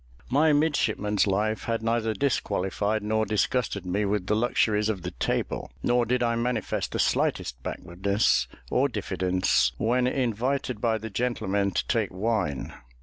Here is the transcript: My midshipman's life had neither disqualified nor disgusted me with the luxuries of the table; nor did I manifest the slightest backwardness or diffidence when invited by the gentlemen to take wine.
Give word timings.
My 0.31 0.51
midshipman's 0.51 1.27
life 1.27 1.65
had 1.65 1.83
neither 1.83 2.15
disqualified 2.15 3.03
nor 3.03 3.23
disgusted 3.23 3.85
me 3.85 4.03
with 4.03 4.25
the 4.25 4.35
luxuries 4.35 4.89
of 4.89 5.03
the 5.03 5.11
table; 5.11 5.69
nor 5.83 6.07
did 6.07 6.23
I 6.23 6.35
manifest 6.35 6.91
the 6.93 6.97
slightest 6.97 7.61
backwardness 7.61 8.47
or 8.71 8.89
diffidence 8.89 9.73
when 9.77 10.07
invited 10.07 10.81
by 10.81 10.97
the 10.97 11.11
gentlemen 11.11 11.69
to 11.69 11.85
take 11.85 12.09
wine. 12.11 12.73